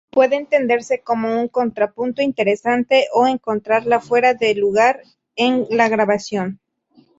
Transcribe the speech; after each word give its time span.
Puede 0.09 0.35
entenderse 0.35 1.03
como 1.03 1.39
un 1.39 1.47
contrapunto 1.47 2.23
interesante 2.23 3.05
o 3.13 3.27
encontrarla 3.27 3.99
fuera 3.99 4.33
de 4.33 4.55
lugar 4.55 4.99
en 5.35 5.67
la 5.69 5.89
grabación. 5.89 6.59